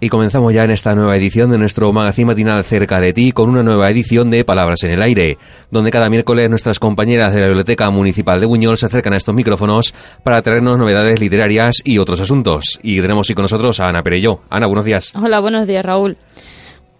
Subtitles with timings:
[0.00, 3.50] Y comenzamos ya en esta nueva edición de nuestro magazine matinal Cerca de ti con
[3.50, 5.38] una nueva edición de Palabras en el Aire,
[5.72, 9.34] donde cada miércoles nuestras compañeras de la Biblioteca Municipal de Buñol se acercan a estos
[9.34, 12.78] micrófonos para traernos novedades literarias y otros asuntos.
[12.80, 14.42] Y tenemos hoy con nosotros a Ana Perello.
[14.50, 15.12] Ana, buenos días.
[15.16, 16.16] Hola, buenos días, Raúl.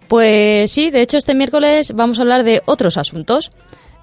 [0.09, 3.51] Pues sí, de hecho este miércoles vamos a hablar de otros asuntos.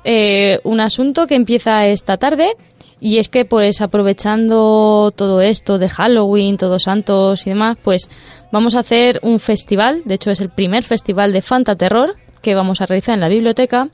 [0.04, 2.52] Eh, un asunto que empieza esta tarde
[3.00, 8.08] y es que, pues, aprovechando todo esto de Halloween, Todos Santos y demás, pues
[8.52, 10.02] vamos a hacer un festival.
[10.06, 13.88] De hecho, es el primer festival de Fantaterror que vamos a realizar en la biblioteca.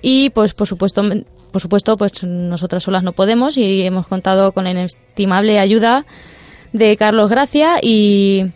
[0.00, 1.02] Y, pues, por supuesto,
[1.50, 6.04] por supuesto, pues nosotras solas no podemos y hemos contado con la inestimable ayuda
[6.72, 8.52] de Carlos Gracia y,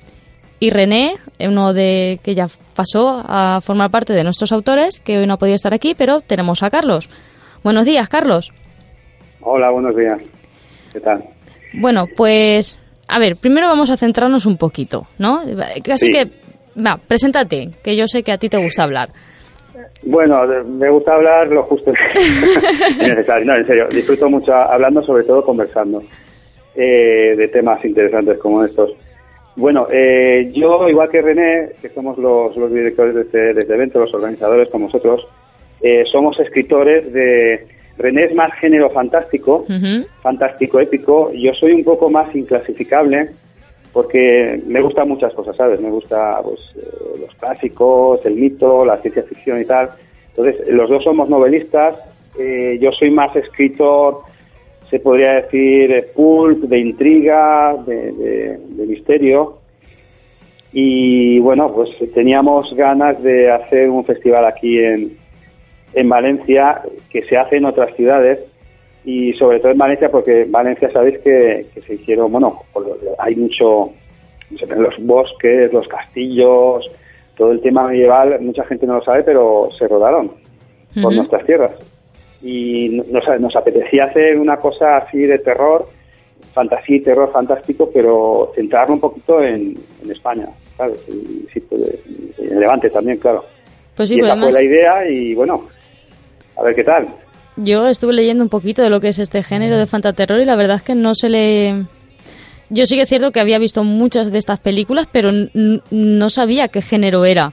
[0.60, 5.26] y René, uno de que ya pasó a formar parte de nuestros autores, que hoy
[5.26, 7.08] no ha podido estar aquí, pero tenemos a Carlos.
[7.64, 8.52] Buenos días, Carlos.
[9.42, 10.20] Hola, buenos días.
[10.92, 11.24] ¿Qué tal?
[11.72, 15.40] Bueno, pues, a ver, primero vamos a centrarnos un poquito, ¿no?
[15.90, 16.26] Así que,
[16.76, 19.08] va, preséntate, que yo sé que a ti te gusta hablar.
[20.02, 21.92] Bueno, me gusta hablar lo justo
[22.98, 23.46] necesario.
[23.46, 26.02] No, en serio, disfruto mucho hablando, sobre todo conversando
[26.74, 28.90] eh, de temas interesantes como estos.
[29.56, 33.74] Bueno, eh, yo, igual que René, que somos los, los directores de este, de este
[33.74, 35.26] evento, los organizadores como nosotros,
[35.82, 37.66] eh, somos escritores de
[38.00, 39.66] René es más género fantástico,
[40.22, 41.30] fantástico épico.
[41.34, 43.28] Yo soy un poco más inclasificable
[43.92, 45.80] porque me gustan muchas cosas, ¿sabes?
[45.80, 49.90] Me gusta pues, eh, los clásicos, el mito, la ciencia ficción y tal.
[50.30, 51.96] Entonces, los dos somos novelistas.
[52.38, 54.20] Eh, yo soy más escritor,
[54.88, 59.58] se podría decir, pulp, de intriga, de misterio.
[60.72, 65.19] Y bueno, pues teníamos ganas de hacer un festival aquí en,
[65.94, 68.40] en Valencia que se hace en otras ciudades
[69.04, 72.62] y sobre todo en Valencia porque Valencia sabéis que, se hicieron, bueno,
[73.18, 73.92] hay mucho,
[74.50, 76.90] los bosques, los castillos,
[77.36, 80.32] todo el tema medieval, mucha gente no lo sabe, pero se rodaron
[81.00, 81.72] por nuestras tierras.
[82.42, 85.88] Y nos, nos apetecía hacer una cosa así de terror,
[86.52, 89.78] fantasía y terror fantástico, pero centrarlo un poquito en,
[90.10, 90.98] España, ¿sabes?
[91.08, 91.80] Y, pues,
[92.38, 93.44] en Levante también, claro.
[93.96, 95.68] Pues y esa fue la idea y bueno,
[96.60, 97.08] a ver qué tal.
[97.56, 100.56] Yo estuve leyendo un poquito de lo que es este género de fantaterror y la
[100.56, 101.84] verdad es que no se le...
[102.68, 105.30] Yo sí que es cierto que había visto muchas de estas películas, pero
[105.90, 107.52] no sabía qué género era.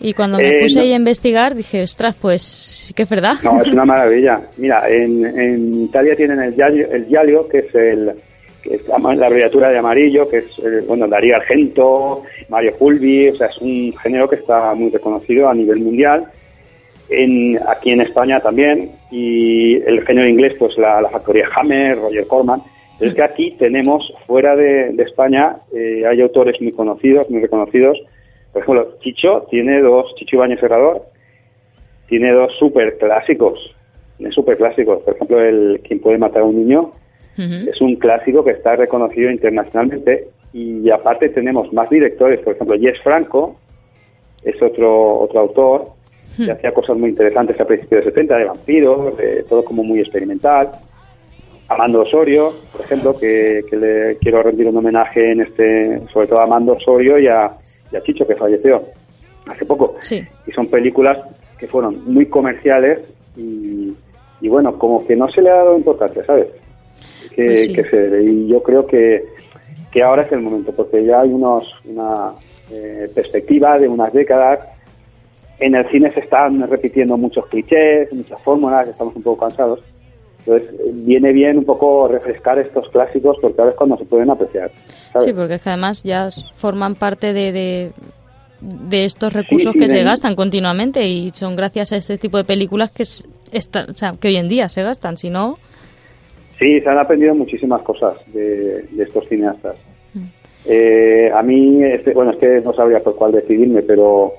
[0.00, 3.34] Y cuando me eh, puse ahí a investigar, dije, ostras, pues sí que es verdad.
[3.44, 4.40] No, es una maravilla.
[4.56, 8.12] Mira, en, Italia tienen el Giallo, el que es el
[8.62, 13.36] que es la, abreviatura de amarillo, que es, eh, bueno, Darío Argento, Mario Fulvi, o
[13.36, 16.26] sea, es un género que está muy reconocido a nivel mundial
[17.10, 22.62] en, aquí en España también, y el género inglés, pues la, factoría Hammer, Roger Corman.
[23.00, 27.98] es que aquí tenemos, fuera de, España, eh, hay autores muy conocidos, muy reconocidos.
[28.52, 31.02] Por ejemplo, Chicho tiene dos, Chicho Ibañez Ferrador,
[32.08, 33.58] tiene dos super clásicos,
[34.30, 35.02] super clásicos.
[35.02, 36.92] Por ejemplo, el Quien puede matar a un niño
[37.38, 40.28] es un clásico que está reconocido internacionalmente.
[40.52, 43.56] Y aparte tenemos más directores, por ejemplo, Jess Franco
[44.42, 45.99] es otro, otro autor
[46.36, 46.50] que hmm.
[46.50, 50.70] hacía cosas muy interesantes a principios de 70, de vampiros, de todo como muy experimental.
[51.68, 56.44] Amando Osorio, por ejemplo, que, le quiero rendir un homenaje en este, sobre todo a
[56.44, 57.52] Amando Osorio y a,
[58.04, 58.82] Chicho, que falleció
[59.46, 59.96] hace poco.
[60.46, 61.18] Y son películas
[61.58, 63.00] que fueron muy comerciales
[63.36, 66.48] y, bueno, como que no se le ha dado importancia, ¿sabes?
[67.34, 69.22] Que, pues se, y yo creo que,
[69.92, 72.32] que ahora es el momento, porque ya hay unos, una
[72.72, 74.60] eh, perspectiva de unas décadas
[75.60, 79.80] en el cine se están repitiendo muchos clichés, muchas fórmulas, estamos un poco cansados.
[80.38, 80.74] Entonces,
[81.04, 84.70] viene bien un poco refrescar estos clásicos porque ahora es cuando se pueden apreciar.
[85.18, 87.92] Sí, porque es que además ya forman parte de,
[88.60, 92.90] de, estos recursos que se gastan continuamente y son gracias a este tipo de películas
[92.90, 95.56] que, es, o sea, que hoy en día se gastan, si no...
[96.58, 99.76] Sí, se han aprendido muchísimas cosas de, estos cineastas.
[100.14, 100.24] Mm.
[100.66, 104.34] Eh, a mí, este, bueno, es que no sabría por cuál decidirme, pero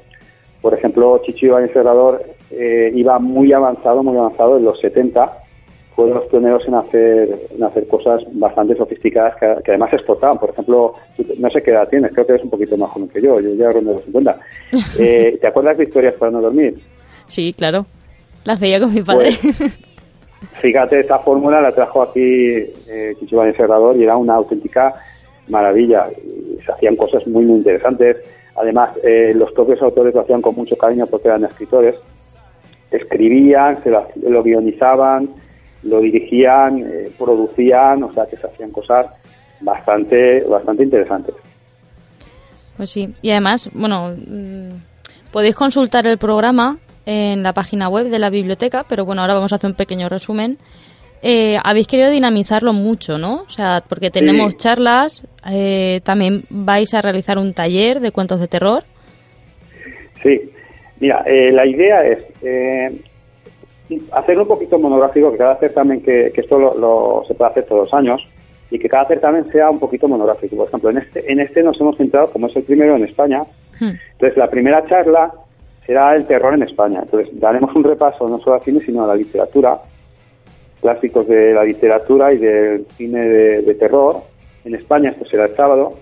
[0.61, 5.41] por ejemplo, Chichi Iván Serrador eh, iba muy avanzado, muy avanzado en los 70
[5.95, 10.39] fueron los pioneros en hacer, en hacer cosas bastante sofisticadas que, además exportaban.
[10.39, 10.93] Por ejemplo,
[11.37, 13.53] no sé qué edad tienes, creo que eres un poquito más joven que yo, yo
[13.53, 14.39] ya rondo los 50.
[14.99, 16.79] Eh, ¿Te acuerdas de historias para no dormir?
[17.27, 17.85] Sí, claro.
[18.43, 19.31] Las veía con mi padre.
[19.41, 19.79] Pues,
[20.61, 24.93] fíjate, esta fórmula la trajo aquí eh, Chichibán Serrador y era una auténtica
[25.47, 26.07] maravilla.
[26.65, 28.17] Se hacían cosas muy, muy interesantes.
[28.55, 31.95] Además, eh, los propios autores lo hacían con mucho cariño porque eran escritores.
[32.91, 35.29] Escribían, se lo guionizaban,
[35.83, 39.07] lo dirigían, eh, producían, o sea que se hacían cosas
[39.61, 41.35] bastante, bastante interesantes.
[42.77, 48.19] Pues sí, y además, bueno, mm, podéis consultar el programa en la página web de
[48.19, 50.57] la biblioteca, pero bueno, ahora vamos a hacer un pequeño resumen.
[51.23, 53.43] Eh, habéis querido dinamizarlo mucho, ¿no?
[53.43, 58.47] O sea, porque tenemos charlas, eh, también vais a realizar un taller de cuentos de
[58.47, 58.83] terror.
[60.23, 60.41] Sí,
[60.99, 62.19] mira, la idea es,
[64.11, 67.85] hacerlo un poquito monográfico, que cada certamen, que, que esto lo, se puede hacer todos
[67.85, 68.21] los años,
[68.71, 70.55] y que cada certamen sea un poquito monográfico.
[70.55, 73.43] Por ejemplo, en este, en este nos hemos centrado, como es el primero en España,
[73.79, 73.91] hmm.
[74.13, 75.31] entonces la primera charla
[75.85, 77.01] será el terror en España.
[77.03, 79.77] Entonces daremos un repaso no solo al cine, sino a la literatura,
[80.81, 84.23] clásicos de la literatura y del cine de, terror
[84.65, 85.93] en España, esto será el sábado.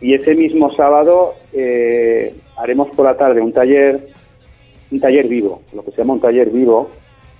[0.00, 4.00] Y ese mismo sábado eh, haremos por la tarde un taller
[4.90, 6.90] un taller vivo, lo que se llama un taller vivo,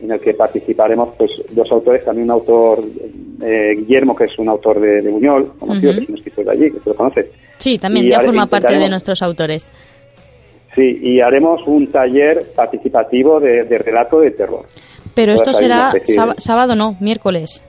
[0.00, 2.82] en el que participaremos pues dos autores, también un autor,
[3.42, 6.70] eh, Guillermo, que es un autor de, Buñol, conocido, que es un escritor de allí,
[6.70, 7.26] que tú lo conoces.
[7.58, 9.70] Sí, también ya forma parte de nuestros autores.
[10.74, 14.64] Sí, y haremos un taller participativo de, relato de terror.
[15.20, 15.92] Pero esto será
[16.38, 17.62] sábado, no, miércoles.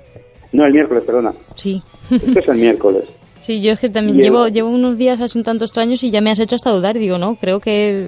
[0.54, 1.34] No, el miércoles, perdona.
[1.56, 1.82] Sí.
[2.10, 3.04] Esto es el miércoles.
[3.42, 6.22] Sí, yo es que también llevo, llevo unos días así un tanto extraños y ya
[6.22, 6.94] me has hecho hasta dudar.
[6.94, 8.08] Digo, no, creo que,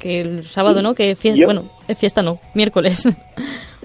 [0.00, 3.06] que el sábado no, que fiesta, bueno, es fiesta no, miércoles.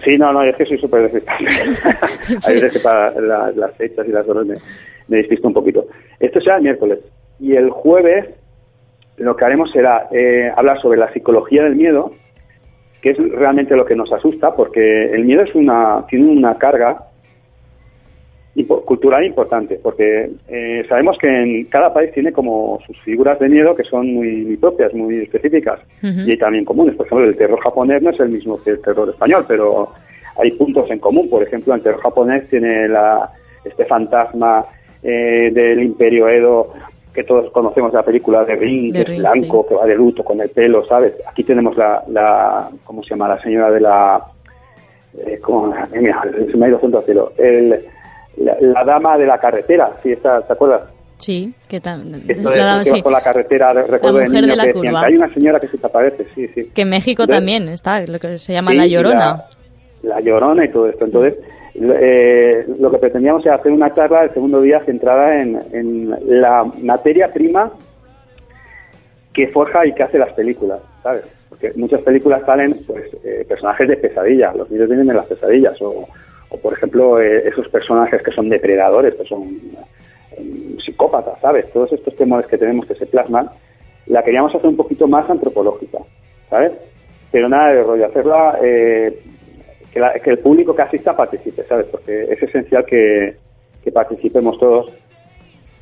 [0.06, 1.50] Sí, no, no, es que soy súper desestable.
[2.48, 3.12] Hay veces que para
[3.52, 4.56] las fechas y las horas me,
[5.10, 5.88] me despisto un poquito.
[6.22, 7.06] Esto será el miércoles.
[7.42, 8.30] Y el jueves
[9.18, 12.14] lo que haremos será eh, hablar sobre la psicología del miedo,
[13.02, 16.98] que es realmente lo que nos asusta, porque el miedo es una, tiene una carga
[18.86, 23.76] cultural importante, porque eh, sabemos que en cada país tiene como sus figuras de miedo
[23.76, 26.96] que son muy, propias, muy específicas y también comunes.
[26.96, 29.90] Por ejemplo, el terror japonés no es el mismo que el terror español, pero
[30.38, 31.30] hay puntos en común.
[31.30, 33.32] Por ejemplo, el terror japonés tiene la,
[33.64, 34.66] este fantasma
[35.02, 36.74] eh, del Imperio Edo
[37.14, 40.40] que todos conocemos la película de Ring, que es blanco, que va de luto con
[40.42, 41.14] el pelo, ¿sabes?
[41.28, 43.28] Aquí tenemos la, la ¿cómo se llama?
[43.30, 44.22] La señora de la...
[45.18, 45.74] Eh, ¿cómo?
[45.94, 47.34] Mira, se me ha ido junto al cielo.
[47.38, 47.86] El
[48.38, 50.84] la, dama de la carretera, ¿sí está, ¿te acuerdas?
[51.18, 52.24] Sí, que también.
[52.44, 53.02] La, sí.
[53.02, 55.86] por la carretera, recuerdo de niño que decían que hay una señora que se te
[55.86, 56.72] aparece, sí, sí.
[56.74, 59.44] Que en México también está, lo que se llama La Llorona.
[60.02, 61.06] La, Llorona y todo esto.
[61.06, 61.36] Entonces,
[61.76, 66.64] eh, lo que pretendíamos era hacer una charla el segundo día centrada en, en la
[66.82, 67.72] materia prima
[69.34, 71.24] que forja y que hace las películas, ¿sabes?
[71.50, 75.82] Porque muchas películas salen, pues, eh, personajes de pesadilla, los niños vienen de las pesadillas,
[75.82, 76.08] o
[76.52, 79.44] o por ejemplo eh, esos personajes que son depredadores, que son
[80.38, 81.72] eh, psicópatas, ¿sabes?
[81.72, 83.50] Todos estos temores que tenemos que se plasman,
[84.08, 86.00] la queríamos hacer un poquito más antropológica,
[86.50, 86.74] ¿sabes?
[87.32, 89.18] Pero nada de rollo, hacerla eh,
[89.92, 91.88] que, el público que asista participe, ¿sabes?
[91.88, 93.36] Porque es esencial que,
[93.94, 94.92] participemos todos,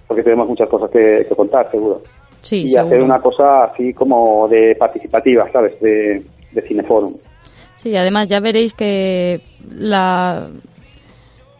[0.07, 2.01] porque tenemos muchas cosas que, contar, seguro.
[2.39, 5.79] Sí, y hacer una cosa así como de participativa, ¿sabes?
[5.81, 7.13] De, de cineforum.
[7.77, 10.49] Sí, además ya veréis que la,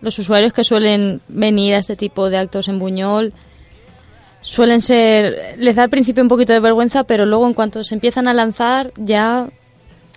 [0.01, 3.33] los usuarios que suelen venir a este tipo de actos en Buñol
[4.41, 7.95] suelen ser, les da al principio un poquito de vergüenza, pero luego en cuanto se
[7.95, 9.49] empiezan a lanzar ya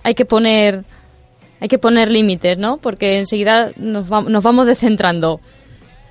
[0.02, 0.84] hay que poner
[1.62, 2.78] hay que poner límites, ¿no?
[2.78, 5.38] Porque enseguida nos, nos vamos descentrando.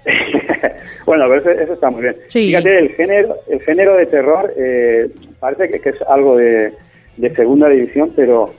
[1.06, 2.16] bueno, pero eso, está muy bien.
[2.26, 5.10] Fíjate, el género, el género de terror eh,
[5.42, 6.72] parece que, es algo de,
[7.18, 8.54] de segunda división, pero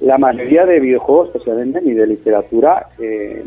[0.00, 3.44] la mayoría de videojuegos que se venden y de literatura, eh,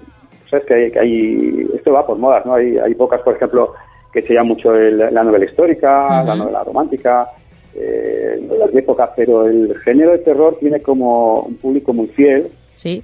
[0.50, 2.54] sabes que hay, esto va por modas, ¿no?
[2.54, 3.74] Hay, hay pocas, por ejemplo,
[4.14, 7.28] que se llama mucho la novela histórica, la novela romántica,
[7.76, 12.48] eh, las épocas, pero el género de terror tiene como un público muy fiel.
[12.76, 13.04] Sí.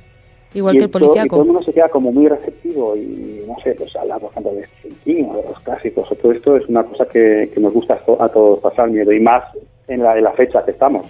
[0.54, 1.26] igual que el policíaco.
[1.26, 4.32] y todo el mundo se queda como muy receptivo y, no sé, pues hablar, por
[4.32, 7.60] ejemplo, de Stephen o de los clásicos, o todo esto es una cosa que, que
[7.60, 9.44] nos gusta a todos pasar miedo, y más
[9.88, 11.06] en la, en la fecha que estamos.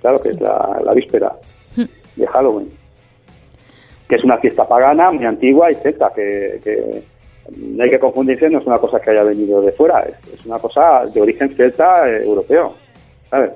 [0.00, 1.32] Claro que es la, la víspera
[1.76, 1.84] hmm.
[2.16, 2.70] de Halloween.
[4.08, 7.02] Que es una fiesta pagana, muy antigua y celta, que, que
[7.56, 10.58] no hay que confundirse, no es una cosa que haya venido de fuera, es, una
[10.58, 12.74] cosa de origen celta eh, europeo,
[13.30, 13.52] ¿sabes?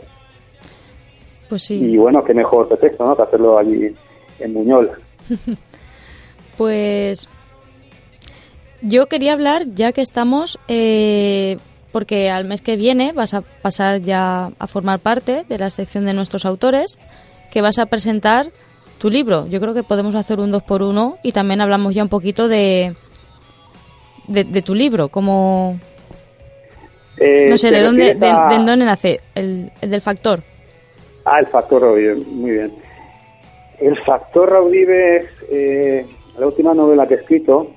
[1.50, 1.74] Pues sí.
[1.74, 3.16] Y bueno, qué mejor pretexto, ¿no?
[3.16, 3.94] Que hacerlo allí
[4.38, 4.90] en Muñol.
[6.56, 7.28] pues
[8.82, 11.58] yo quería hablar, ya que estamos, eh,
[11.92, 16.06] porque al mes que viene vas a pasar ya a formar parte de la sección
[16.06, 16.98] de nuestros autores,
[17.50, 18.46] que vas a presentar
[18.98, 19.48] tu libro.
[19.48, 22.46] Yo creo que podemos hacer un dos por uno y también hablamos ya un poquito
[22.46, 22.94] de,
[24.28, 25.80] de, tu libro, como...
[27.18, 29.20] Eh, no sé, ¿de dónde, de, dónde nace?
[29.34, 30.44] El, del factor.
[31.24, 32.72] Ah, el factor Raudive, muy bien.
[33.80, 36.06] El factor Raudive es eh,
[36.38, 37.68] la última novela que he escrito.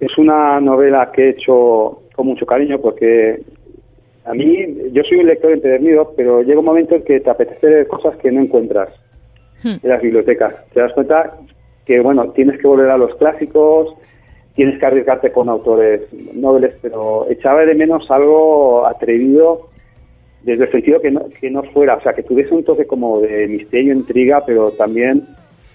[0.00, 3.42] Es una novela que he hecho con mucho cariño porque
[4.24, 7.68] a mí, yo soy un lector empedernido, pero llega un momento en que te apetece
[7.68, 8.88] leer cosas que no encuentras
[9.62, 9.76] hmm.
[9.82, 10.54] en las bibliotecas.
[10.74, 11.36] Te das cuenta
[11.84, 13.94] que, bueno, tienes que volver a los clásicos,
[14.54, 16.02] tienes que arriesgarte con autores
[16.34, 19.68] nobles, pero echaba de menos algo atrevido
[20.46, 21.10] desde el sentido que
[21.50, 25.26] no, fuera, o sea, que tuviese un toque como de misterio, intriga, pero también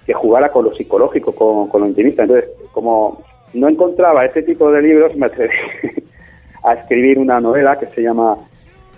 [0.05, 1.35] que jugara con lo psicológico,
[1.69, 2.23] con, lo intimista.
[2.23, 3.21] Entonces, como
[3.53, 5.53] no encontraba ese tipo de libros, me atreví
[6.63, 8.37] a escribir una novela que se llama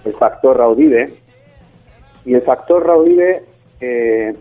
[0.06, 1.10] El factor Raudive.
[2.24, 3.42] Y el factor Raudive
[3.82, 4.32] eh,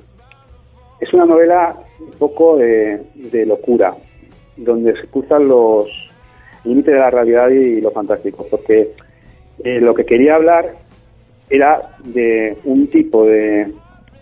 [1.01, 3.95] es una novela un poco de, de locura,
[4.59, 5.87] donde se cruzan los
[6.65, 8.91] límites de la realidad y lo fantástico, porque
[9.65, 10.83] eh, lo que quería hablar
[11.52, 13.71] era de un tipo de,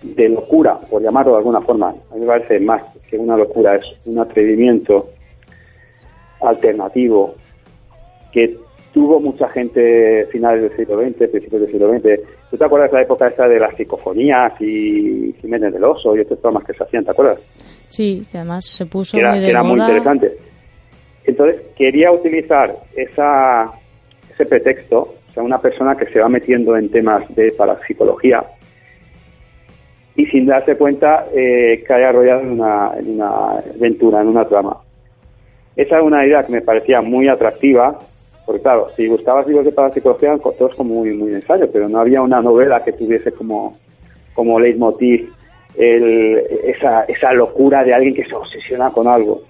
[0.03, 1.95] de locura, por llamarlo de alguna forma.
[2.11, 5.11] A mí me parece más que una locura, es un atrevimiento
[6.41, 7.37] alternativo
[8.33, 8.57] que
[8.93, 12.21] tuvo mucha gente finales del siglo XX, principios del siglo XX.
[12.51, 16.21] ¿Tú te acuerdas de la época esta de las psicofonías y Jiménez del Oso y
[16.21, 17.41] otros programas que se hacían, ¿te acuerdas?
[17.89, 20.37] Sí, que además se puso era, muy de era muy interesante.
[21.25, 23.71] Entonces, quería utilizar esa,
[24.33, 28.43] ese pretexto, o sea, una persona que se va metiendo en temas de parapsicología
[30.17, 34.77] y sin darse cuenta eh, cae arrollado en una, en una aventura, en una trama.
[35.77, 37.99] Esa es una idea que me parecía muy atractiva,
[38.45, 42.21] porque claro, si gustabas libros de parapsicología, todos como muy, muy ensayo, pero no había
[42.23, 43.79] una novela que tuviese como,
[44.35, 45.33] como leitmotiv
[45.77, 49.43] el, esa, esa locura de alguien que se obsesiona con algo.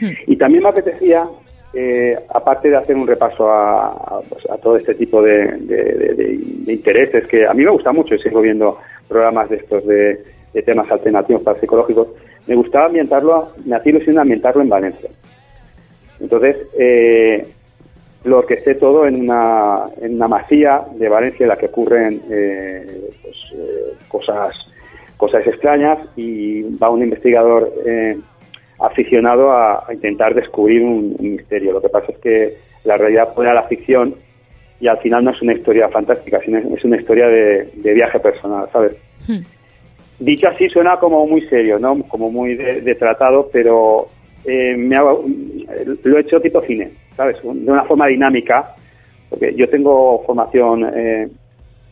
[0.00, 0.12] Hmm.
[0.26, 1.26] Y también me apetecía,
[1.74, 7.54] eh, aparte de hacer un repaso a, pues, todo este tipo de, intereses, que a
[7.54, 10.24] mí me gusta mucho y sigo viendo programas de estos de,
[10.64, 12.08] temas alternativos para psicológicos,
[12.48, 15.08] me gustaba ambientarlo, me hacía ilusión ambientarlo en Valencia.
[16.18, 17.46] Entonces, eh,
[18.24, 23.10] lo orquesté todo en una, en una masía de Valencia en la que ocurren eh,
[23.22, 24.54] pues, eh, cosas
[25.18, 28.16] cosas extrañas y va un investigador eh,
[28.80, 31.72] aficionado a, intentar descubrir un, misterio.
[31.72, 32.52] Lo que pasa es que
[32.84, 34.14] la realidad pone a la ficción
[34.80, 38.68] y al final no es una historia fantástica, sino es una historia de, viaje personal,
[38.72, 38.92] ¿sabes?
[39.26, 39.40] Hmm.
[40.20, 42.02] Dicho así suena como muy serio, ¿no?
[42.04, 44.08] Como muy de, tratado, pero
[44.44, 47.36] eh, me lo he hecho tipo cine, ¿sabes?
[47.42, 48.74] De una forma dinámica,
[49.28, 51.28] porque yo tengo formación eh,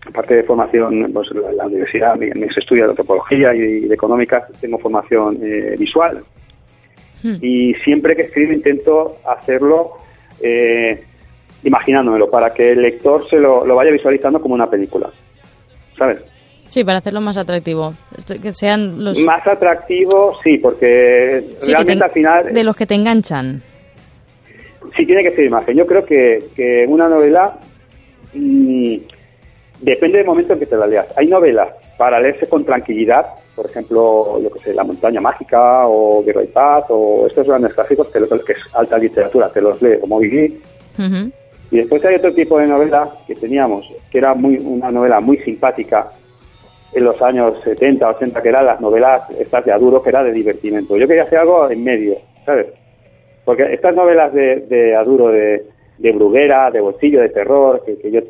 [0.08, 4.78] aparte de formación, pues la, universidad, me, me estudia de antropología y de económicas, tengo
[4.78, 6.22] formación eh, visual.
[7.26, 7.36] Hmm.
[7.42, 9.94] Y siempre que escribo intento hacerlo
[10.40, 11.02] eh,
[11.64, 15.10] imaginándomelo, para que el lector se lo, vaya visualizando como una película.
[15.98, 16.18] ¿Sabes?
[16.68, 17.94] Sí, para hacerlo más atractivo.
[18.40, 19.18] Que sean los...
[19.20, 22.52] Más atractivo, sí, porque realmente al final...
[22.52, 23.62] De los que te enganchan.
[24.96, 25.76] Sí, tiene que ser imagen.
[25.76, 27.58] Yo creo que, que una novela...
[28.34, 28.96] Mm,
[29.80, 31.06] Depende del momento en que te la leas.
[31.16, 36.22] Hay novelas para leerse con tranquilidad, por ejemplo, lo que sé, La montaña mágica o
[36.22, 39.98] Guerra y Paz o estos grandes clásicos que, que es alta literatura, te los lee
[40.00, 40.60] como Vivi.
[41.70, 45.38] Y después hay otro tipo de novela que teníamos, que era muy una novela muy
[45.38, 46.10] simpática
[46.92, 50.32] en los años 70, 80, que eran las novelas estas de Aduro, que era de
[50.32, 50.96] divertimento.
[50.96, 52.66] Yo quería hacer algo en medio, ¿sabes?
[53.44, 55.66] Porque estas novelas de, de Aduro, de,
[55.98, 58.20] de Bruguera, de Bolsillo, de terror, que, que yo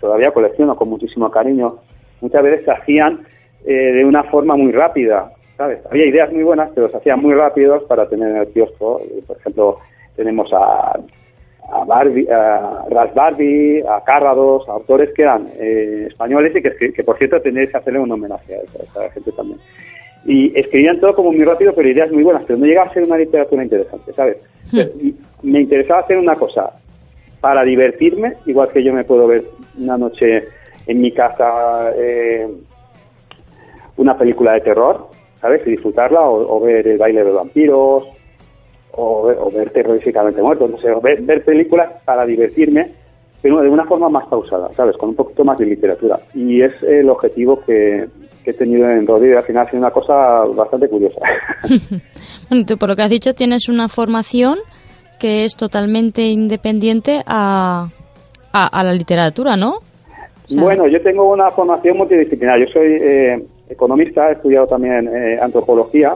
[0.00, 1.78] todavía colecciono con muchísimo cariño,
[2.24, 3.20] muchas veces se hacían
[3.66, 5.78] eh, de una forma muy rápida, ¿sabes?
[5.90, 9.02] Había ideas muy buenas, pero se hacían muy rápidos para tener en el kiosco.
[9.26, 9.78] Por ejemplo,
[10.16, 10.98] tenemos a,
[11.70, 17.04] a, Barbie, a Ras Barbie, a Cárrados, autores que eran eh, españoles y que, que,
[17.04, 19.58] por cierto tenéis que hacerle un homenaje a esa, gente también.
[20.24, 23.02] Y escribían todo como muy rápido, pero ideas muy buenas, pero no llegaba a ser
[23.02, 24.38] una literatura interesante, ¿sabes?
[25.42, 26.70] Me interesaba hacer una cosa
[27.42, 29.44] para divertirme, igual que yo me puedo ver
[29.78, 30.44] una noche
[30.86, 32.48] en mi casa eh,
[33.96, 35.08] una película de terror,
[35.40, 35.66] ¿sabes?
[35.66, 38.04] Y disfrutarla, o, ver el baile de los vampiros,
[38.92, 42.90] o, ver terroríficamente muertos, no sé, ver, ver películas para divertirme,
[43.40, 44.96] pero de una forma más pausada, ¿sabes?
[44.96, 46.18] Con un poquito más de literatura.
[46.34, 48.08] Y es el objetivo que,
[48.46, 49.38] he tenido en Rodríguez.
[49.38, 50.14] Al final ha sido una cosa
[50.54, 51.20] bastante curiosa.
[52.48, 54.58] bueno, tú por lo que has dicho tienes una formación
[55.18, 57.88] que es totalmente independiente a,
[58.52, 59.78] a, la literatura, ¿no?
[60.50, 62.58] Bueno, yo tengo una formación multidisciplinar.
[62.58, 66.14] Yo soy eh, economista, he estudiado también eh, antropología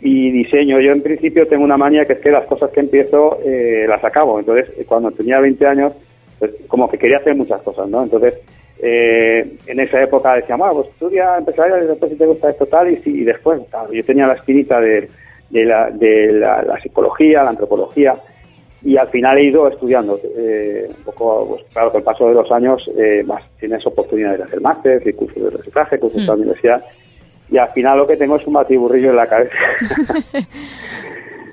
[0.00, 0.80] y diseño.
[0.80, 4.02] Yo en principio tengo una manía que es que las cosas que empiezo eh, las
[4.04, 4.38] acabo.
[4.38, 5.92] Entonces, cuando tenía 20 años,
[6.38, 8.02] pues como que quería hacer muchas cosas, ¿no?
[8.02, 8.34] Entonces,
[8.84, 12.90] en esa época decía, bueno, pues estudia empresarial y después si te gusta esto tal
[12.90, 15.08] y, y después, claro, yo tenía la espinita de
[15.52, 18.14] de la, de la, psicología, la antropología,
[18.84, 20.18] y al final he ido estudiando.
[20.36, 24.38] Eh, un poco, pues, claro, con el paso de los años eh, más tienes oportunidades
[24.38, 26.40] de hacer máster, y cursos de reciclaje, cursos de la mm.
[26.40, 26.84] universidad,
[27.50, 29.54] y al final lo que tengo es un batiburrillo en la cabeza.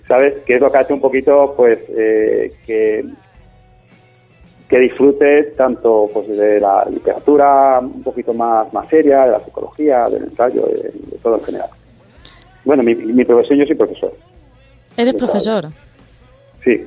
[0.07, 0.39] ¿Sabes?
[0.43, 3.05] Que es lo que hace un poquito, pues, eh, que,
[4.67, 10.09] que disfrute tanto pues, de la literatura un poquito más, más seria, de la psicología,
[10.09, 11.69] del ensayo, de todo en general.
[12.65, 14.13] Bueno, mi, mi profesión, yo soy profesor.
[14.97, 15.65] ¿Eres profesor?
[16.63, 16.85] Sí.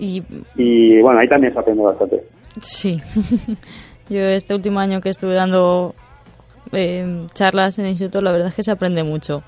[0.00, 2.22] Y, bueno, ahí también se aprende bastante.
[2.62, 3.00] Sí.
[4.08, 5.94] yo este último año que estuve dando
[6.72, 9.42] eh, charlas en el instituto, la verdad es que se aprende mucho.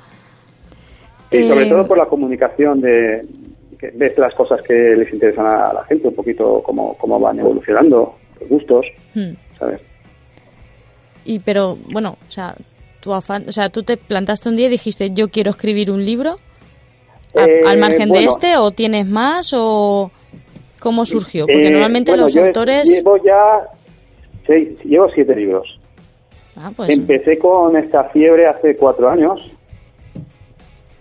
[1.30, 3.22] Y sobre eh, todo por la comunicación de,
[3.94, 8.14] ves las cosas que les interesan a la gente, un poquito cómo, cómo van evolucionando,
[8.40, 9.32] los gustos, hmm.
[9.58, 9.80] ¿sabes?
[11.24, 12.54] Y pero, bueno, o sea,
[13.00, 16.04] tu afán, o sea, tú te plantaste un día y dijiste, yo quiero escribir un
[16.04, 16.36] libro,
[17.34, 20.10] al eh, margen de este, o tienes más, o
[20.82, 22.88] cómo surgió, porque eh, normalmente los autores...
[22.88, 23.68] Llevo ya
[24.46, 25.78] seis, llevo siete libros.
[26.56, 26.90] Ah, pues...
[26.90, 29.50] Empecé con esta fiebre hace cuatro años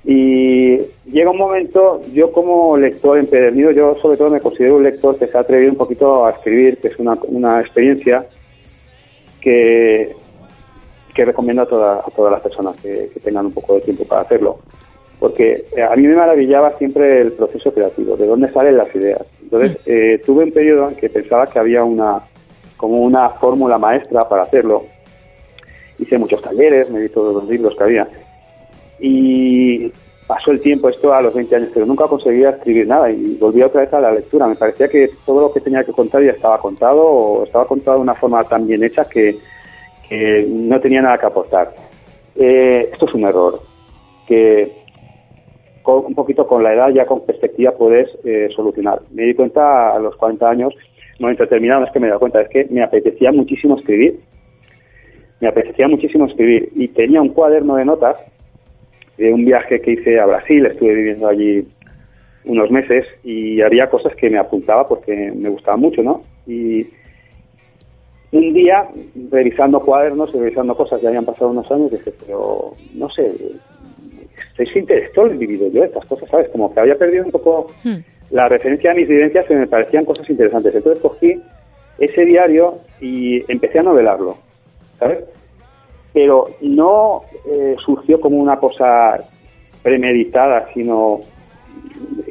[0.04, 5.18] y llega un momento, yo como lector empedernido, yo sobre todo me considero un lector
[5.18, 8.26] que se ha atrevido un poquito a escribir, que es una, una experiencia
[9.42, 10.16] que
[11.14, 14.60] que recomiendo a, todas las personas que, tengan un poco de tiempo para hacerlo.
[15.22, 19.22] Porque eh, a mí me maravillaba siempre el proceso creativo, de dónde salen las ideas.
[19.44, 19.82] Entonces, mm.
[19.86, 22.24] eh, tuve un periodo en que pensaba que había una
[22.76, 24.84] como una fórmula maestra para hacerlo.
[26.00, 28.08] Hice muchos talleres, me di todos los libros que había.
[29.00, 29.92] Y
[30.26, 33.62] pasó el tiempo, esto a los 20 años, pero nunca conseguía escribir nada y volví
[33.62, 34.48] otra vez a la lectura.
[34.48, 37.98] Me parecía que todo lo que tenía que contar ya estaba contado o estaba contado
[37.98, 39.38] de una forma tan bien hecha que,
[40.48, 41.76] no tenía nada que aportar.
[42.36, 43.62] Eh, esto es un error
[44.28, 44.81] que
[45.86, 49.02] un poquito con la edad ya con perspectiva puedes eh, solucionar.
[49.12, 50.74] Me di cuenta a los 40 años,
[51.20, 54.20] momento determinado, es que me he dado cuenta, es que me apetecía muchísimo escribir.
[55.40, 58.18] Me apetecía muchísimo escribir y tenía un cuaderno de notas
[59.18, 61.68] de un viaje que hice a Brasil, estuve viviendo allí
[62.46, 66.24] unos meses y había cosas que me apuntaba porque me gustaba mucho, ¿no?
[66.48, 66.88] Y,
[68.32, 68.88] un día,
[69.30, 73.30] revisando cuadernos y revisando cosas, ya habían pasado unos años, dije, pero no sé,
[74.64, 76.50] esto he vivido yo estas cosas, ¿sabes?
[76.50, 77.98] Como que había perdido un poco hmm.
[78.32, 80.74] la referencia a mis vivencias que me parecían cosas interesantes.
[80.76, 81.42] Entonces cogí
[81.98, 84.38] ese diario y empecé a novelarlo,
[85.00, 85.20] ¿sabes?
[86.14, 89.18] Pero no eh, surgió como una cosa
[89.82, 91.22] premeditada, sino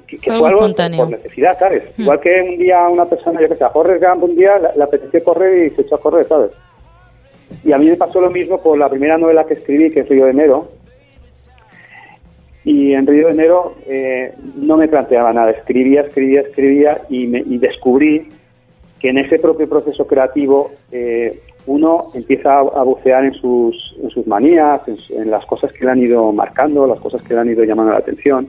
[0.07, 1.85] que, fue algo por necesidad, ¿sabes?
[1.97, 2.03] Hmm.
[2.03, 4.83] Igual que un día una persona, yo que sé, a Forrest Gump un día le,
[4.83, 6.51] apeteció correr y se echó a correr, ¿sabes?
[7.65, 10.09] Y a mí me pasó lo mismo con la primera novela que escribí, que es
[10.09, 10.69] Río de Enero.
[12.65, 17.39] Y en Río de Enero eh, no me planteaba nada, escribía, escribía, escribía y, me,
[17.39, 18.29] y descubrí
[19.01, 24.27] que en ese propio proceso creativo eh, uno empieza a, bucear en sus, en sus
[24.27, 27.65] manías, en, las cosas que le han ido marcando, las cosas que le han ido
[27.65, 28.49] llamando la atención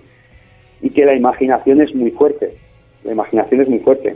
[0.82, 2.58] y que la imaginación es muy fuerte.
[3.04, 4.16] La imaginación es muy fuerte.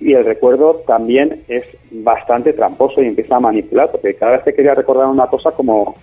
[0.00, 4.54] Y el recuerdo también es bastante tramposo y empieza a manipular, porque cada vez que
[4.54, 5.94] quería recordar una cosa como,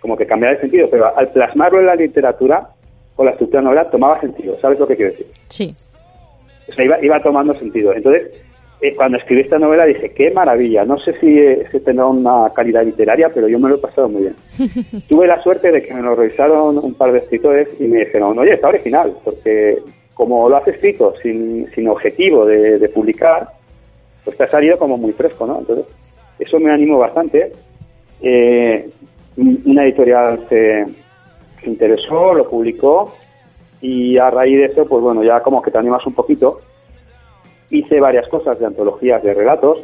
[0.00, 2.68] como que cambiaba de sentido, pero al plasmarlo en la literatura
[3.18, 4.56] o la estructura novela tomaba sentido.
[4.60, 5.26] ¿Sabes lo que quiero decir?
[5.48, 5.74] Sí.
[6.68, 7.92] O sea, iba, iba tomando sentido.
[7.92, 8.30] Entonces,
[8.80, 12.84] eh, cuando escribí esta novela dije, qué maravilla, no sé si, eh, tendrá una calidad
[12.84, 14.36] literaria, pero yo me lo he pasado muy bien.
[15.08, 18.38] Tuve la suerte de que me lo revisaron un par de escritores y me dijeron,
[18.38, 19.78] oye, está original, porque
[20.14, 23.48] como lo has escrito sin, sin objetivo de, publicar,
[24.24, 25.58] pues te ha salido como muy fresco, ¿no?
[25.58, 25.86] Entonces,
[26.38, 27.50] eso me animó bastante.
[28.22, 28.88] Eh,
[29.36, 30.86] una editorial se,
[31.60, 33.14] se interesó, lo publicó
[33.80, 36.60] y a raíz de eso, pues bueno, ya como que te animas un poquito.
[37.70, 39.78] Hice varias cosas de antologías de relatos,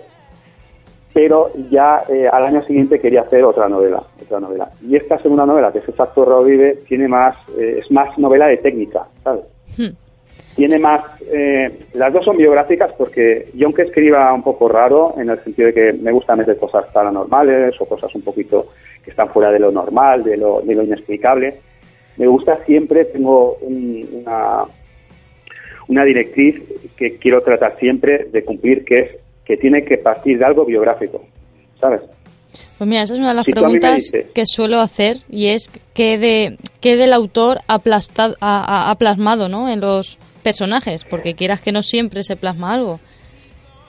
[1.13, 4.71] pero ya eh, al año siguiente quería hacer otra novela, otra novela.
[4.83, 8.47] Y esta segunda novela, que es El Factor Vive, tiene más, eh, es más novela
[8.47, 9.45] de técnica, ¿sabes?
[9.77, 10.04] Hmm.
[10.57, 15.29] Tiene más, eh, las dos son biográficas porque yo aunque escriba un poco raro, en
[15.31, 18.69] el sentido de que me gusta meter cosas paranormales o cosas un poquito
[19.05, 21.55] que están fuera de lo normal, de lo, de lo inexplicable,
[22.17, 24.65] me gusta siempre, tengo una,
[25.89, 26.63] una directriz
[26.97, 29.11] que quiero tratar siempre de cumplir, que es
[29.45, 31.23] que tiene que partir de algo biográfico,
[31.81, 32.01] ¿sabes?
[32.79, 36.57] Pues mira, esa es una de las preguntas que suelo hacer y es qué de
[36.81, 37.81] qué del autor ha,
[38.91, 39.69] ha, plasmado ¿no?
[39.69, 43.01] en los personajes, porque quieras que no siempre se plasma algo.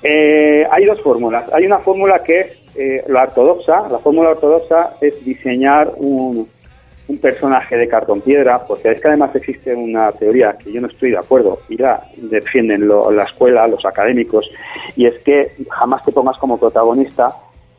[0.02, 1.52] Eh, hay dos fórmulas.
[1.54, 3.88] Hay una fórmula que es eh, la ortodoxa.
[3.90, 6.48] La fórmula ortodoxa es diseñar un,
[7.08, 10.88] un personaje de cartón piedra, porque es que además existe una teoría que yo no
[10.88, 14.50] estoy de acuerdo y la defienden la escuela, los académicos,
[14.96, 17.36] y es que jamás te pongas como protagonista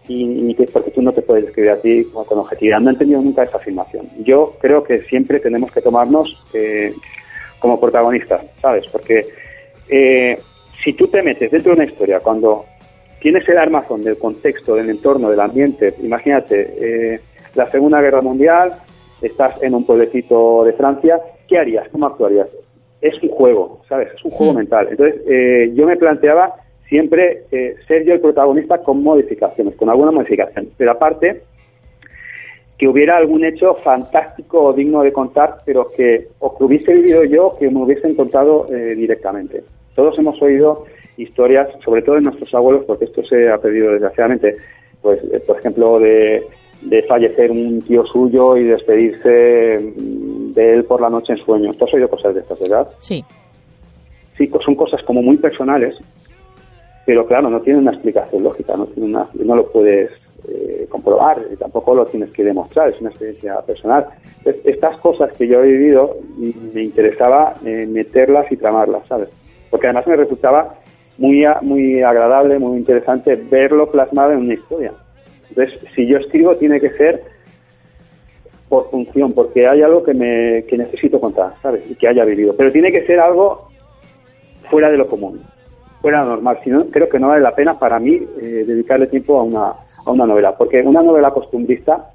[0.09, 2.79] y, que porque tú no te puedes escribir a ti con objetividad.
[2.79, 4.09] No he entendido nunca esa afirmación.
[4.19, 6.95] Yo creo que siempre tenemos que tomarnos eh,
[7.59, 8.85] como protagonistas, ¿sabes?
[8.91, 9.27] Porque
[9.89, 10.39] eh,
[10.83, 12.65] si tú te metes dentro de una historia cuando
[13.21, 17.21] tienes el armazón del contexto, del entorno, del ambiente, imagínate, eh,
[17.55, 18.73] la Segunda Guerra Mundial,
[19.23, 21.89] estás en un pueblecito de Francia, ¿qué harías?
[21.91, 22.49] ¿Cómo actuarías?
[23.01, 24.09] Es un juego, ¿sabes?
[24.15, 24.57] Es un juego mm.
[24.57, 24.89] mental.
[24.91, 26.55] Entonces, eh, yo me planteaba
[26.89, 30.69] siempre eh, ser yo el protagonista con modificaciones, con alguna modificación.
[30.77, 31.43] Pero aparte,
[32.79, 37.25] que hubiera algún hecho fantástico o digno de contar, pero que o que hubiese vivido
[37.25, 39.65] yo o que me hubiesen contado eh, directamente.
[39.95, 40.85] Todos hemos oído
[41.17, 44.57] historias, sobre todo de nuestros abuelos, porque esto se ha perdido desgraciadamente,
[45.01, 46.45] pues, por ejemplo, de
[46.83, 51.77] de fallecer un tío suyo y despedirse de él por la noche en sueños.
[51.77, 52.89] ¿Tú has oído cosas de estas, verdad?
[52.99, 53.25] Sí.
[54.37, 55.97] Sí, son cosas como muy personales,
[57.07, 60.11] pero claro, no tienen una explicación lógica, no, tiene una, no lo puedes
[60.49, 64.07] eh, comprobar tampoco lo tienes que demostrar, es una experiencia personal.
[64.45, 66.17] estas cosas que yo he vivido
[66.73, 69.29] me interesaba eh, meterlas y tramarlas, ¿sabes?
[69.71, 70.75] Porque además me resultaba
[71.19, 74.93] muy, muy agradable, muy interesante verlo plasmado en una historia.
[75.49, 77.23] Entonces, si yo escribo, tiene que ser
[78.69, 81.89] por función, porque hay algo que, me, que necesito contar, ¿sabes?
[81.91, 82.55] Y que haya vivido.
[82.57, 83.69] Pero tiene que ser algo
[84.71, 85.41] fuera de lo común,
[86.03, 86.59] fuera de lo normal.
[86.65, 89.73] Si no, creo que no vale la pena para mí eh, dedicarle tiempo a una,
[90.07, 92.11] a una novela, porque una novela costumbrista,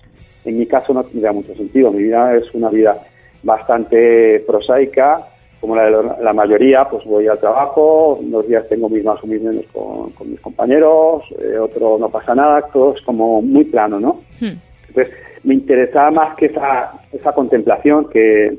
[0.45, 1.91] en mi caso, no tendría mucho sentido.
[1.91, 2.97] Mi vida es una vida
[3.43, 5.27] bastante prosaica,
[5.59, 9.27] como la de la mayoría, pues voy al trabajo, unos días tengo mis más o
[9.27, 14.21] menos con, mis compañeros, eh, otro no pasa nada, todo es como muy plano, ¿no?
[14.39, 14.57] Hmm.
[14.87, 18.57] Entonces, me interesaba más que esa, esa contemplación que,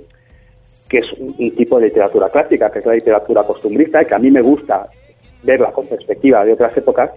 [0.88, 4.18] que es un, tipo de literatura clásica, que es la literatura costumbrista, y que a
[4.18, 4.86] mí me gusta
[5.42, 7.10] verla con perspectiva de otras épocas,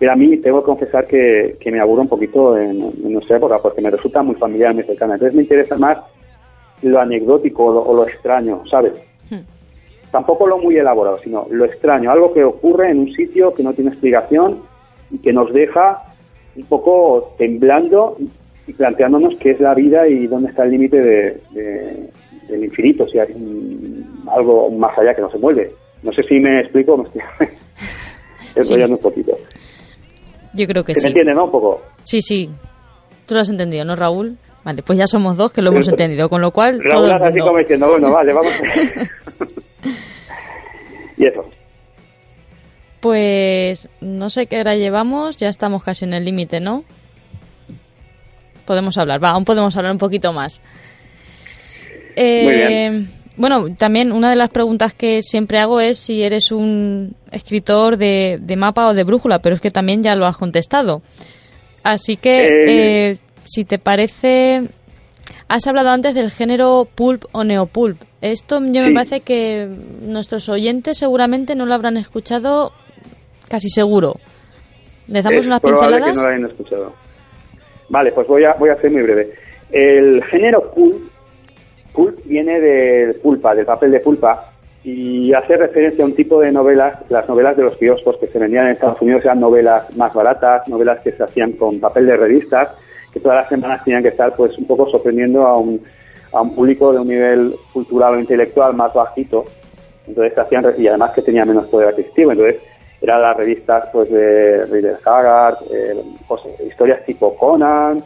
[0.00, 3.36] pero a mí tengo que confesar que, que me aburro un poquito en, en, nuestra
[3.36, 5.14] época, porque me resulta muy familiar, muy cercana.
[5.14, 5.98] Entonces me interesa más
[6.80, 8.94] lo anecdótico o lo extraño, ¿sabes?
[10.10, 13.72] tampoco lo muy elaborado, sino lo extraño, algo que ocurre en un sitio que no
[13.72, 14.62] tiene explicación
[15.10, 16.02] y que nos deja
[16.56, 18.16] un poco temblando
[18.66, 22.10] y planteándonos qué es la vida y dónde está el límite de,
[22.48, 23.28] del infinito, si hay
[24.30, 25.70] algo más allá que no se mueve.
[26.02, 27.22] No sé si me explico, me estoy
[28.56, 29.36] enrollando un poquito.
[30.52, 31.02] Yo creo que sí.
[31.02, 31.44] ¿Se entiende, no?
[31.44, 31.82] Un poco.
[32.02, 32.50] Sí, sí.
[33.26, 34.36] Tú lo has entendido, ¿no, Raúl?
[34.64, 36.80] Vale, pues ya somos dos que lo hemos entendido, con lo cual...
[36.82, 38.52] Raúl todo así como diciendo, bueno, vale, vamos
[41.16, 41.48] y eso.
[43.00, 46.84] Pues no sé qué hora llevamos, ya estamos casi en el límite, ¿no?
[48.66, 50.60] Podemos hablar, va, aún podemos hablar un poquito más.
[52.16, 57.96] Eh, bueno, también una de las preguntas que siempre hago es si eres un escritor
[57.96, 61.02] de, mapa o de brújula, pero es que también ya lo has contestado.
[61.82, 64.68] Así que, eh, eh, si te parece,
[65.48, 68.00] has hablado antes del género pulp o neopulp.
[68.20, 69.66] Esto yo me parece que
[70.02, 72.72] nuestros oyentes seguramente no lo habrán escuchado
[73.48, 74.16] casi seguro.
[75.08, 76.10] ¿Les damos unas pinceladas?
[76.10, 76.92] que no lo hayan escuchado.
[77.88, 79.32] Vale, pues voy a, voy a ser muy breve.
[79.72, 81.10] El género pulp,
[81.92, 84.49] pulp viene del pulpa, del papel de pulpa,
[84.82, 88.38] y hace referencia a un tipo de novelas, las novelas de los kioscos que se
[88.38, 92.16] vendían en Estados Unidos eran novelas más baratas, novelas que se hacían con papel de
[92.16, 92.70] revistas,
[93.12, 95.82] que todas las semanas tenían que estar pues un poco sorprendiendo a un,
[96.32, 99.44] a un público de un nivel cultural o intelectual más bajito,
[100.06, 102.62] entonces hacían, y además que tenía menos poder adquisitivo, entonces
[103.02, 108.02] eran las revistas pues de Reader Haggard, eh, pues, historias tipo Conan,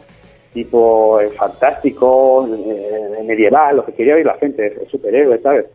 [0.53, 5.65] tipo eh, fantástico, eh, medieval, lo que quería oír la gente, es superhéroe, ¿sabes?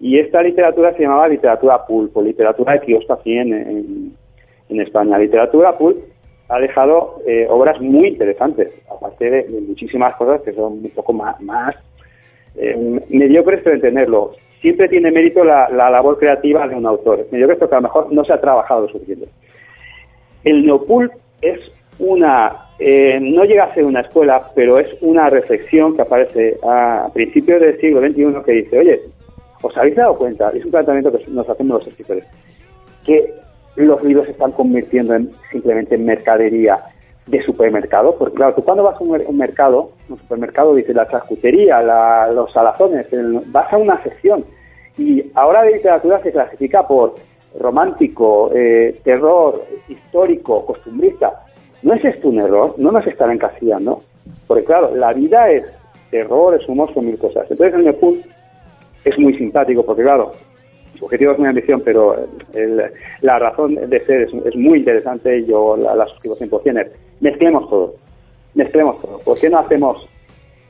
[0.00, 4.12] Y esta literatura se llamaba literatura pulpo, literatura de kiosk en, en,
[4.70, 5.18] en España.
[5.18, 5.98] Literatura pulp
[6.50, 11.40] ha dejado eh, obras muy interesantes, aparte de, muchísimas cosas que son un poco más,
[11.40, 11.76] más
[12.56, 14.32] eh, mediocres de entenderlo.
[14.60, 17.26] Siempre tiene mérito la, labor creativa de un autor.
[17.30, 19.28] Mediocres porque a lo mejor no se ha trabajado lo suficiente.
[20.42, 21.60] El neopulp es
[22.00, 27.08] una, eh, no llega a ser una escuela, pero es una reflexión que aparece a
[27.14, 29.00] principios del siglo XXI que dice, oye,
[29.62, 30.50] ¿os habéis dado cuenta?
[30.50, 32.24] Es un planteamiento que nos hacemos los escritores,
[33.04, 33.34] que
[33.76, 36.82] los libros se están convirtiendo en, simplemente en mercadería
[37.26, 41.80] de supermercado, porque claro, tú cuando vas a un, mercado, un supermercado, dice la charcutería,
[42.32, 43.06] los salazones,
[43.46, 44.44] vas a una sección
[44.98, 47.14] y ahora la literatura se clasifica por
[47.58, 51.44] romántico, eh, terror, histórico, costumbrista.
[51.82, 52.74] ¿No es esto un error?
[52.78, 54.02] No nos están encasillando.
[54.46, 55.72] Porque claro, la vida es
[56.10, 57.50] terror, es humor, son mil cosas.
[57.50, 58.22] Entonces el Nepun
[59.04, 60.32] es muy simpático porque claro,
[60.98, 62.14] su objetivo es muy ambición, pero
[63.22, 66.88] la razón de ser es, muy interesante y yo la, la suscribo 100%.
[67.20, 67.94] Mezclemos todo,
[68.54, 69.18] mezclemos todo.
[69.20, 70.06] ¿Por qué no hacemos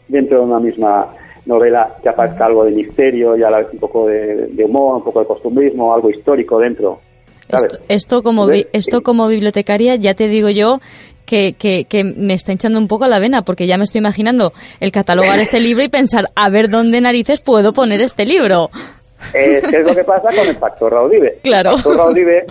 [0.08, 1.14] dentro de una misma
[1.46, 5.04] novela que aparezca algo de misterio y a la vez un poco de, humor, un
[5.04, 7.00] poco de costumbrismo, algo histórico dentro?
[7.88, 10.78] Esto, como esto como bibliotecaria ya te digo yo
[11.30, 14.52] que, que, que, me está hinchando un poco la vena porque ya me estoy imaginando
[14.80, 18.68] el catalogar este libro y pensar a ver dónde narices puedo poner este libro.
[19.32, 21.38] Eh, ¿Qué es lo que pasa con el Pacto Raudive?
[21.44, 21.70] Claro.
[21.70, 22.46] El Pacto Raudive,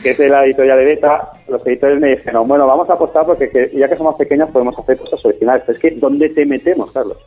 [0.00, 3.26] que es de la editorial de Beta, los editores me dicen, bueno, vamos a apostar
[3.26, 5.64] porque ya que somos pequeños podemos hacer cosas originales.
[5.66, 7.18] Pero es que, ¿dónde te metemos, Carlos?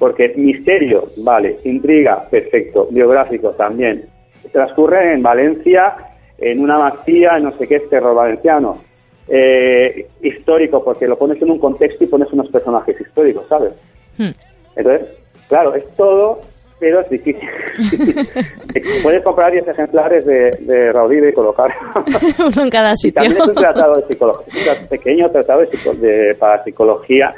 [0.00, 4.06] Porque misterio, vale, intriga, perfecto, biográfico también.
[4.50, 5.94] Transcurre en Valencia,
[6.38, 8.78] en una masía, en no sé qué es terror valenciano.
[9.28, 13.72] Eh, histórico, porque lo pones en un contexto y pones unos personajes históricos, ¿sabes?
[14.18, 14.32] Hmm.
[14.76, 15.08] Entonces,
[15.48, 16.40] claro, es todo
[16.78, 17.48] pero es difícil.
[19.02, 21.72] Puedes comprar 10 ejemplares de, de y colocar.
[22.38, 23.22] Uno en cada sitio.
[23.22, 27.34] también es un tratado de psicología, un pequeño tratado de, para psicología,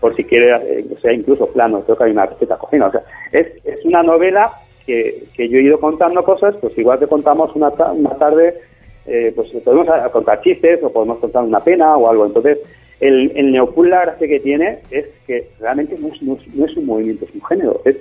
[0.00, 2.86] por si quieres, eh, o sea, incluso plano, creo que hay una receta cocina.
[2.86, 4.50] O sea, es, es una novela
[4.86, 8.54] que, que yo he ido contando cosas, pues igual te contamos una, una tarde,
[9.06, 12.26] eh, pues podemos contar chistes o podemos contar una pena o algo.
[12.26, 12.58] Entonces,
[13.00, 17.24] el, el la gracia que tiene es que realmente no es, no es un movimiento,
[17.26, 17.80] es un género.
[17.84, 17.96] Es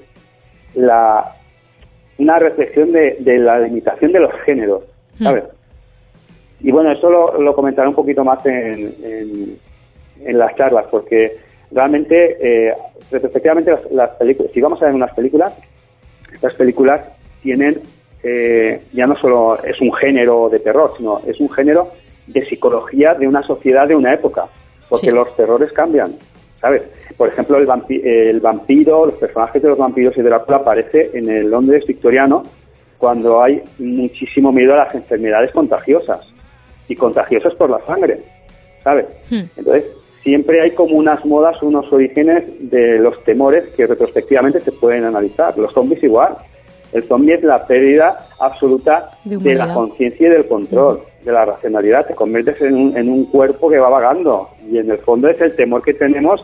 [0.76, 1.36] la,
[2.18, 4.84] una reflexión de, la limitación de los géneros,
[5.20, 5.24] hmm.
[5.24, 5.44] ¿sabes?
[6.62, 8.94] Y bueno, eso lo, comentaré un poquito más en,
[10.24, 11.38] en, las charlas, porque
[11.70, 12.74] realmente, eh,
[13.12, 15.54] retrospectivamente, las, películas, si vamos a ver unas películas,
[16.34, 17.02] estas películas
[17.44, 17.82] tienen,
[18.28, 21.92] eh, ya no solo es un género de terror, sino es un género
[22.26, 24.48] de psicología de una sociedad de una época,
[24.90, 26.16] porque los terrores cambian,
[26.60, 26.82] ¿sabes?
[27.18, 27.68] Por ejemplo, el,
[28.04, 32.44] el vampiro, los personajes de los vampiros y de Drácula aparece en el Londres victoriano
[32.98, 36.22] cuando hay muchísimo miedo a las enfermedades contagiosas
[36.88, 38.22] y contagiosas por la sangre,
[38.84, 39.06] ¿sabes?
[39.30, 39.44] Hmm.
[39.56, 39.86] Entonces,
[40.24, 45.56] siempre hay como unas modas, unos orígenes de los temores que retrospectivamente se pueden analizar.
[45.58, 46.36] Los zombies igual.
[46.96, 52.08] El zombie es la pérdida absoluta de, la conciencia y del control, de la racionalidad.
[52.08, 55.40] Te conviertes en un, en un cuerpo que va vagando y en el fondo es
[55.42, 56.44] el temor que tenemos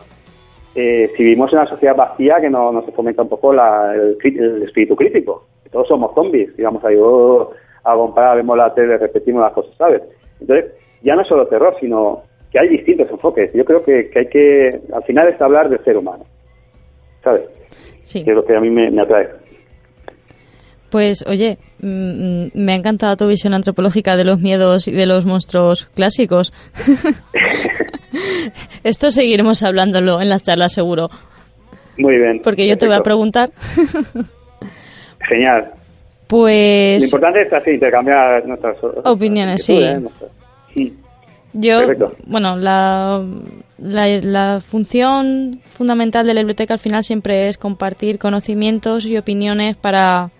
[0.74, 4.18] eh, si vivimos en una sociedad vacía que no, no se fomenta un poco el,
[4.64, 5.46] espíritu crítico.
[5.70, 7.50] Todos somos zombies, digamos, ahí oh,
[7.84, 10.02] a comprar, vemos la tele, repetimos las cosas, ¿sabes?
[10.40, 13.52] Entonces, ya no es solo terror, sino que hay distintos enfoques.
[13.52, 16.24] Yo creo que, hay que, al final, es hablar del ser humano,
[17.22, 17.42] ¿sabes?
[18.02, 18.24] Sí.
[18.24, 19.28] Que es lo que a mí me, atrae.
[20.92, 25.06] Pues oye, mm, mm, me ha encantado tu visión antropológica de los miedos y de
[25.06, 26.52] los monstruos clásicos.
[28.84, 31.08] Esto seguiremos hablándolo en las charlas seguro.
[31.96, 32.42] Muy bien.
[32.44, 33.48] Porque yo te voy a preguntar.
[35.30, 35.70] Genial.
[36.26, 37.00] Pues...
[37.00, 40.92] Lo importante es así, intercambiar nuestras opiniones, sí.
[41.54, 41.80] Yo,
[42.26, 43.24] bueno, la,
[43.78, 50.30] la, función fundamental de la biblioteca al final siempre es compartir conocimientos y opiniones para,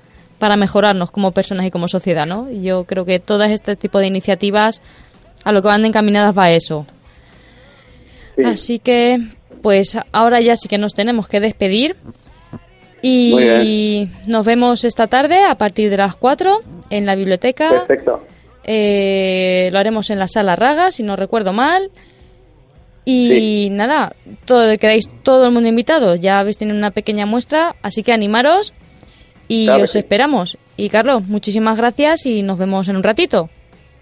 [0.42, 2.50] para mejorarnos como personas y como sociedad, ¿no?
[2.50, 4.82] Y yo creo que todas este tipo de iniciativas
[5.44, 6.84] a lo que van encaminadas va a eso,
[8.44, 9.20] Así que,
[9.62, 11.94] pues ahora ya sí que nos tenemos que despedir.
[13.02, 16.58] Y nos vemos esta tarde a partir de las 4
[16.90, 17.70] en la biblioteca.
[17.70, 18.24] Perfecto.
[18.64, 21.88] Eh, lo haremos en la sala Raga, si no recuerdo mal.
[23.04, 24.12] Y nada,
[24.44, 26.16] todo, quedáis todo el mundo invitado.
[26.16, 28.72] Ya habéis tenido una pequeña muestra, así que animaros
[29.48, 30.58] y os esperamos.
[30.76, 33.48] Y Carlos, muchísimas gracias y nos vemos en un ratito.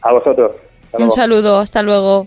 [0.03, 0.53] A vosotros.
[0.92, 2.26] Un saludo, hasta luego.